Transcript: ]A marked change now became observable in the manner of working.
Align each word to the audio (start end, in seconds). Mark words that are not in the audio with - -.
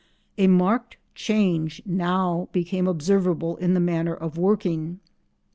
]A 0.39 0.47
marked 0.47 0.97
change 1.13 1.79
now 1.85 2.49
became 2.51 2.87
observable 2.87 3.57
in 3.57 3.75
the 3.75 3.79
manner 3.79 4.15
of 4.15 4.35
working. 4.35 4.99